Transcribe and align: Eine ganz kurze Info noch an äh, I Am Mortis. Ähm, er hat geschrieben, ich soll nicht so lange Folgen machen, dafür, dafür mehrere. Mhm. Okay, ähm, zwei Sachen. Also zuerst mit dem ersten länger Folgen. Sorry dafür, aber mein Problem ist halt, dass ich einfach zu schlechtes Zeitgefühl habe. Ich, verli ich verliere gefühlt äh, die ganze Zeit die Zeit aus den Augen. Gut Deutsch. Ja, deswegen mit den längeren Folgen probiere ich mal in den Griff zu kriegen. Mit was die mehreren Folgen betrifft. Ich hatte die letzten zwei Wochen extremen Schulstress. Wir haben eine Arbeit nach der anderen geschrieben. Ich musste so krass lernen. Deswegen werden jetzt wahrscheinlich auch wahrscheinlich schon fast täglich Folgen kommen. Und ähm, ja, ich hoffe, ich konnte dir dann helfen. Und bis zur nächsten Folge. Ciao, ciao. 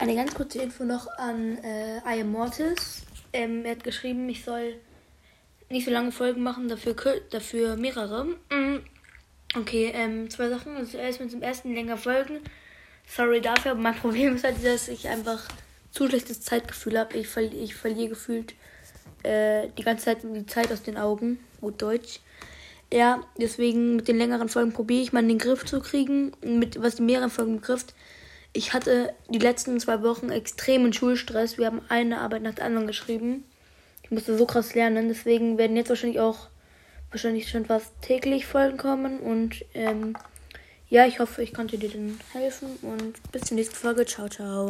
Eine 0.00 0.14
ganz 0.14 0.34
kurze 0.34 0.62
Info 0.62 0.84
noch 0.84 1.06
an 1.18 1.58
äh, 1.58 1.98
I 1.98 2.22
Am 2.22 2.32
Mortis. 2.32 3.02
Ähm, 3.34 3.66
er 3.66 3.72
hat 3.72 3.84
geschrieben, 3.84 4.30
ich 4.30 4.42
soll 4.42 4.76
nicht 5.68 5.84
so 5.84 5.90
lange 5.90 6.10
Folgen 6.10 6.42
machen, 6.42 6.68
dafür, 6.68 6.96
dafür 7.28 7.76
mehrere. 7.76 8.24
Mhm. 8.50 8.82
Okay, 9.54 9.92
ähm, 9.94 10.30
zwei 10.30 10.48
Sachen. 10.48 10.74
Also 10.74 10.92
zuerst 10.92 11.20
mit 11.20 11.30
dem 11.30 11.42
ersten 11.42 11.74
länger 11.74 11.98
Folgen. 11.98 12.38
Sorry 13.06 13.42
dafür, 13.42 13.72
aber 13.72 13.80
mein 13.80 13.94
Problem 14.00 14.36
ist 14.36 14.44
halt, 14.44 14.64
dass 14.64 14.88
ich 14.88 15.06
einfach 15.06 15.46
zu 15.90 16.08
schlechtes 16.08 16.40
Zeitgefühl 16.40 16.98
habe. 16.98 17.18
Ich, 17.18 17.28
verli 17.28 17.58
ich 17.58 17.74
verliere 17.74 18.08
gefühlt 18.08 18.54
äh, 19.22 19.68
die 19.76 19.82
ganze 19.82 20.06
Zeit 20.06 20.22
die 20.22 20.46
Zeit 20.46 20.72
aus 20.72 20.82
den 20.82 20.96
Augen. 20.96 21.40
Gut 21.60 21.82
Deutsch. 21.82 22.20
Ja, 22.90 23.22
deswegen 23.38 23.96
mit 23.96 24.08
den 24.08 24.16
längeren 24.16 24.48
Folgen 24.48 24.72
probiere 24.72 25.02
ich 25.02 25.12
mal 25.12 25.20
in 25.20 25.28
den 25.28 25.38
Griff 25.38 25.66
zu 25.66 25.80
kriegen. 25.80 26.32
Mit 26.42 26.80
was 26.80 26.94
die 26.94 27.02
mehreren 27.02 27.28
Folgen 27.28 27.56
betrifft. 27.60 27.92
Ich 28.52 28.72
hatte 28.72 29.14
die 29.28 29.38
letzten 29.38 29.78
zwei 29.78 30.02
Wochen 30.02 30.30
extremen 30.30 30.92
Schulstress. 30.92 31.56
Wir 31.56 31.66
haben 31.66 31.82
eine 31.88 32.20
Arbeit 32.20 32.42
nach 32.42 32.54
der 32.54 32.64
anderen 32.64 32.86
geschrieben. 32.86 33.44
Ich 34.02 34.10
musste 34.10 34.36
so 34.36 34.44
krass 34.44 34.74
lernen. 34.74 35.08
Deswegen 35.08 35.56
werden 35.56 35.76
jetzt 35.76 35.88
wahrscheinlich 35.88 36.20
auch 36.20 36.48
wahrscheinlich 37.10 37.48
schon 37.48 37.66
fast 37.66 37.92
täglich 38.02 38.46
Folgen 38.46 38.76
kommen. 38.76 39.20
Und 39.20 39.64
ähm, 39.74 40.16
ja, 40.88 41.06
ich 41.06 41.20
hoffe, 41.20 41.42
ich 41.42 41.54
konnte 41.54 41.78
dir 41.78 41.90
dann 41.90 42.18
helfen. 42.32 42.76
Und 42.82 43.14
bis 43.30 43.42
zur 43.42 43.56
nächsten 43.56 43.76
Folge. 43.76 44.04
Ciao, 44.04 44.28
ciao. 44.28 44.68